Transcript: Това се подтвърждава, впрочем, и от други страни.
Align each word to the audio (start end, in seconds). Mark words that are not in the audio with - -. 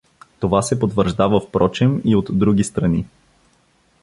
Това 0.39 0.61
се 0.61 0.79
подтвърждава, 0.79 1.39
впрочем, 1.41 2.01
и 2.05 2.15
от 2.15 2.27
други 2.33 2.63
страни. 2.63 3.05